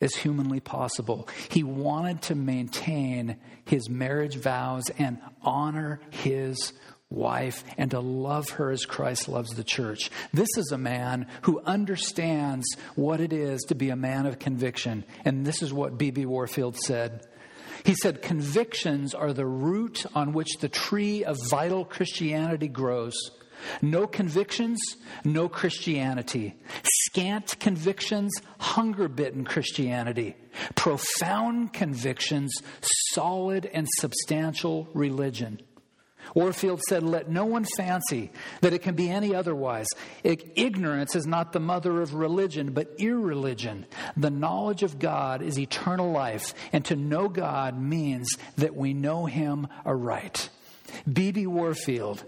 [0.02, 1.28] as humanly possible.
[1.50, 6.74] He wanted to maintain his marriage vows and honor his
[7.10, 10.12] wife and to love her as Christ loves the church.
[10.32, 15.04] This is a man who understands what it is to be a man of conviction.
[15.26, 16.26] And this is what B.B.
[16.26, 17.26] Warfield said.
[17.84, 23.16] He said, Convictions are the root on which the tree of vital Christianity grows.
[23.82, 24.80] No convictions,
[25.24, 26.56] no Christianity.
[26.84, 30.36] Scant convictions, hunger bitten Christianity.
[30.76, 32.54] Profound convictions,
[33.12, 35.62] solid and substantial religion.
[36.36, 38.32] Warfield said, Let no one fancy
[38.62, 39.88] that it can be any otherwise.
[40.24, 43.86] Ignorance is not the mother of religion, but irreligion.
[44.16, 49.26] The knowledge of God is eternal life, and to know God means that we know
[49.26, 50.50] Him aright.
[51.12, 51.48] B.B.
[51.48, 52.24] Warfield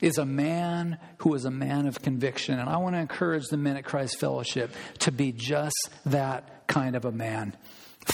[0.00, 2.58] is a man who is a man of conviction.
[2.58, 6.94] And I want to encourage the men at Christ Fellowship to be just that kind
[6.94, 7.56] of a man.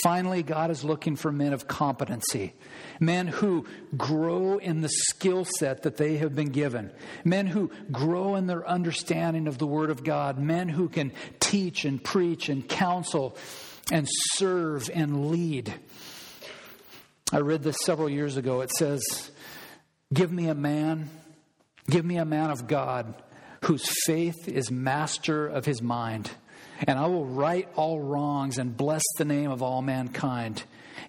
[0.03, 2.55] Finally, God is looking for men of competency,
[2.99, 3.65] men who
[3.97, 6.91] grow in the skill set that they have been given,
[7.25, 11.85] men who grow in their understanding of the Word of God, men who can teach
[11.85, 13.37] and preach and counsel
[13.93, 15.73] and serve and lead.
[17.33, 18.63] I read this several years ago.
[18.63, 19.03] It says,
[20.13, 21.09] Give me a man
[21.89, 23.15] Give me a man of God
[23.65, 26.31] whose faith is master of his mind,
[26.87, 30.65] and I will right all wrongs and bless the name of all mankind.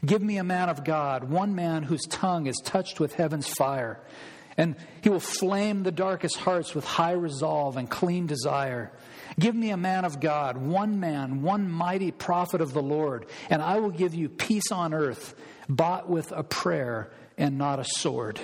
[0.05, 3.99] Give me a man of God, one man whose tongue is touched with heaven's fire,
[4.57, 8.91] and he will flame the darkest hearts with high resolve and clean desire.
[9.39, 13.61] Give me a man of God, one man, one mighty prophet of the Lord, and
[13.61, 15.35] I will give you peace on earth,
[15.67, 18.39] bought with a prayer and not a sword.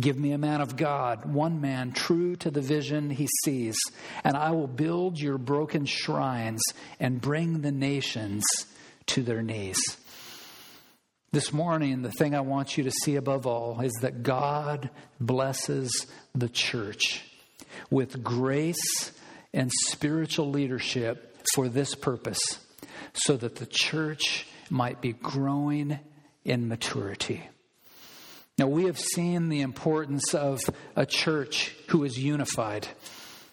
[0.00, 3.76] Give me a man of God, one man true to the vision he sees,
[4.22, 6.62] and I will build your broken shrines
[7.00, 8.44] and bring the nations
[9.06, 9.80] to their knees.
[11.32, 14.88] This morning, the thing I want you to see above all is that God
[15.20, 17.24] blesses the church
[17.90, 19.12] with grace
[19.52, 22.60] and spiritual leadership for this purpose,
[23.14, 25.98] so that the church might be growing
[26.44, 27.42] in maturity.
[28.58, 30.60] Now, we have seen the importance of
[30.96, 32.88] a church who is unified.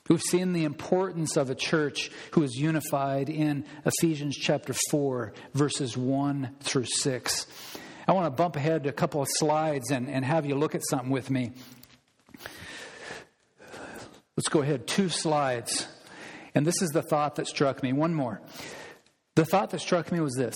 [0.09, 5.95] We've seen the importance of a church who is unified in Ephesians chapter 4, verses
[5.95, 7.45] 1 through 6.
[8.07, 10.81] I want to bump ahead a couple of slides and, and have you look at
[10.89, 11.51] something with me.
[14.35, 15.87] Let's go ahead, two slides.
[16.55, 17.93] And this is the thought that struck me.
[17.93, 18.41] One more.
[19.35, 20.55] The thought that struck me was this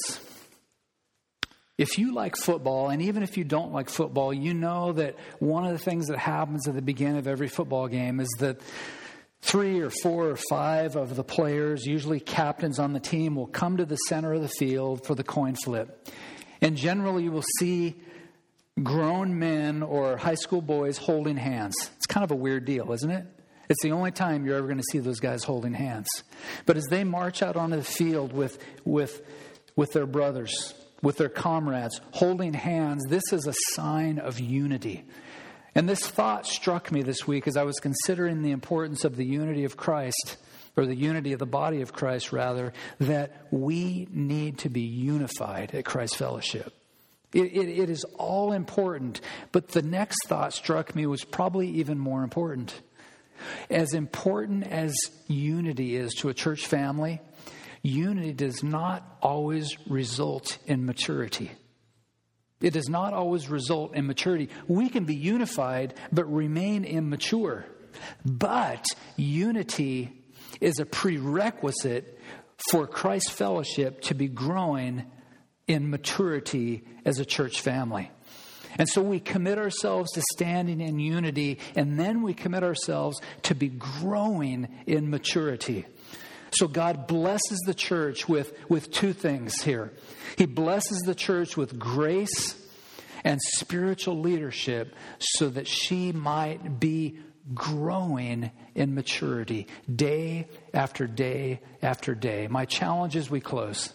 [1.79, 5.65] if you like football, and even if you don't like football, you know that one
[5.65, 8.59] of the things that happens at the beginning of every football game is that
[9.41, 13.77] three or four or five of the players, usually captains on the team, will come
[13.77, 16.09] to the center of the field for the coin flip.
[16.59, 18.01] And generally, you will see
[18.83, 21.75] grown men or high school boys holding hands.
[21.95, 23.25] It's kind of a weird deal, isn't it?
[23.69, 26.09] It's the only time you're ever going to see those guys holding hands.
[26.65, 29.21] But as they march out onto the field with, with,
[29.77, 33.03] with their brothers, with their comrades, holding hands.
[33.07, 35.05] This is a sign of unity.
[35.75, 39.25] And this thought struck me this week as I was considering the importance of the
[39.25, 40.37] unity of Christ,
[40.75, 45.73] or the unity of the body of Christ, rather, that we need to be unified
[45.75, 46.73] at Christ Fellowship.
[47.33, 49.21] It, it, it is all important.
[49.51, 52.73] But the next thought struck me was probably even more important.
[53.69, 54.93] As important as
[55.27, 57.21] unity is to a church family,
[57.81, 61.51] unity does not always result in maturity.
[62.61, 64.49] It does not always result in maturity.
[64.67, 67.65] We can be unified but remain immature.
[68.25, 70.11] But unity
[70.59, 72.19] is a prerequisite
[72.69, 75.05] for Christ's fellowship to be growing
[75.67, 78.11] in maturity as a church family.
[78.77, 83.55] And so we commit ourselves to standing in unity, and then we commit ourselves to
[83.55, 85.85] be growing in maturity.
[86.51, 89.91] So God blesses the church with, with two things here.
[90.37, 92.55] He blesses the church with grace
[93.23, 97.19] and spiritual leadership so that she might be
[97.53, 102.47] growing in maturity day after day after day.
[102.47, 103.93] My challenge as we close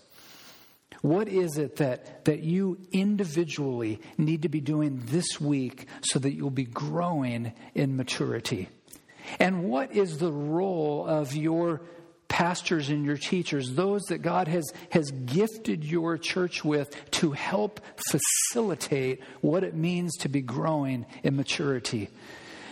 [1.05, 6.33] what is it that, that you individually need to be doing this week so that
[6.33, 8.71] you'll be growing in maturity?
[9.39, 11.83] And what is the role of your
[12.35, 17.79] pastors and your teachers, those that God has, has gifted your church with to help
[18.11, 22.09] facilitate what it means to be growing in maturity?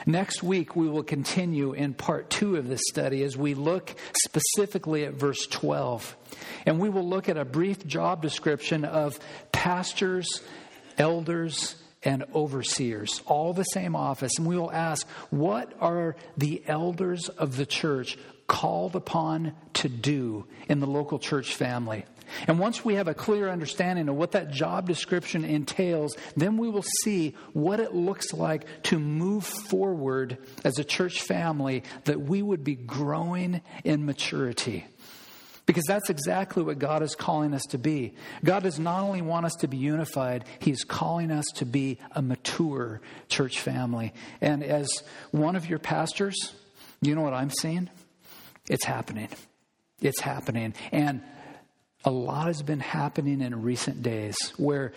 [0.04, 3.94] Next week, we will continue in part two of this study as we look
[4.24, 6.16] specifically at verse 12.
[6.66, 9.20] And we will look at a brief job description of
[9.52, 10.42] pastors,
[10.98, 14.32] elders, and overseers, all the same office.
[14.38, 20.46] And we will ask, what are the elders of the church called upon to do
[20.68, 22.04] in the local church family?
[22.46, 26.68] And once we have a clear understanding of what that job description entails, then we
[26.68, 32.42] will see what it looks like to move forward as a church family that we
[32.42, 34.86] would be growing in maturity.
[35.64, 38.14] Because that's exactly what God is calling us to be.
[38.44, 42.20] God does not only want us to be unified, He's calling us to be a
[42.20, 44.12] mature church family.
[44.40, 44.88] And as
[45.30, 46.34] one of your pastors,
[47.00, 47.88] you know what I'm seeing?
[48.72, 49.28] It's happening.
[50.00, 50.72] It's happening.
[50.92, 51.20] And
[52.06, 54.92] a lot has been happening in recent days where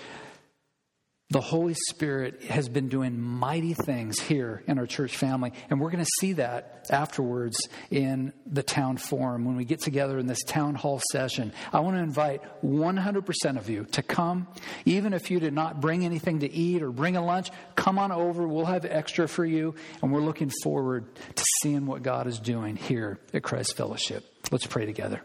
[1.31, 5.53] the Holy Spirit has been doing mighty things here in our church family.
[5.69, 7.57] And we're going to see that afterwards
[7.89, 11.51] in the town forum when we get together in this town hall session.
[11.73, 14.47] I want to invite 100% of you to come.
[14.85, 18.11] Even if you did not bring anything to eat or bring a lunch, come on
[18.11, 18.47] over.
[18.47, 19.73] We'll have extra for you.
[20.03, 24.23] And we're looking forward to seeing what God is doing here at Christ Fellowship.
[24.51, 25.23] Let's pray together.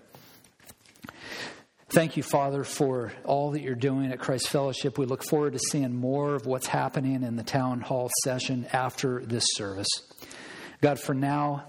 [1.93, 4.97] Thank you, Father, for all that you're doing at Christ Fellowship.
[4.97, 9.24] We look forward to seeing more of what's happening in the town hall session after
[9.26, 9.88] this service.
[10.80, 11.64] God, for now,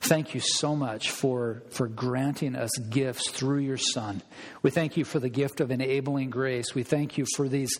[0.00, 4.22] thank you so much for, for granting us gifts through your Son.
[4.62, 6.74] We thank you for the gift of enabling grace.
[6.74, 7.78] We thank you for these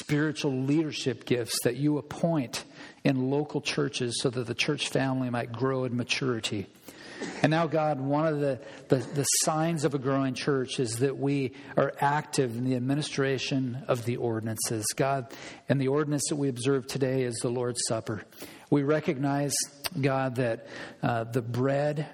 [0.00, 2.62] spiritual leadership gifts that you appoint
[3.04, 6.66] in local churches so that the church family might grow in maturity.
[7.42, 11.18] And now, God, one of the, the, the, signs of a growing church is that
[11.18, 14.84] we are active in the administration of the ordinances.
[14.96, 15.32] God,
[15.68, 18.24] and the ordinance that we observe today is the Lord's Supper.
[18.70, 19.54] We recognize,
[20.00, 20.66] God, that
[21.02, 22.08] uh, the bread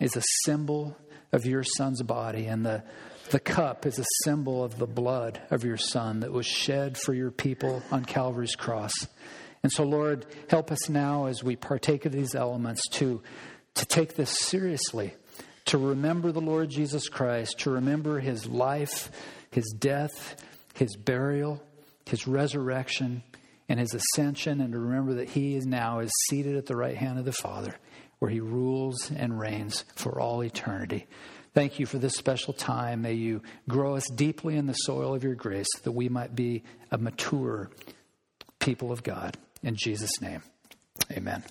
[0.00, 0.96] is a symbol
[1.32, 2.82] of your son's body, and the,
[3.30, 7.14] the cup is a symbol of the blood of your son that was shed for
[7.14, 8.92] your people on Calvary's cross.
[9.62, 13.22] And so, Lord, help us now as we partake of these elements to
[13.74, 15.14] to take this seriously,
[15.66, 19.10] to remember the Lord Jesus Christ, to remember his life,
[19.50, 20.42] his death,
[20.74, 21.62] his burial,
[22.06, 23.22] his resurrection,
[23.68, 26.96] and his ascension, and to remember that he is now is seated at the right
[26.96, 27.74] hand of the Father,
[28.18, 31.06] where he rules and reigns for all eternity.
[31.54, 33.02] Thank you for this special time.
[33.02, 36.64] May you grow us deeply in the soil of your grace that we might be
[36.90, 37.70] a mature
[38.58, 39.36] people of God.
[39.62, 40.42] In Jesus' name,
[41.12, 41.44] amen.